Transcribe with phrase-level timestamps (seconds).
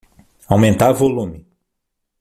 [0.55, 1.39] Aumentar volume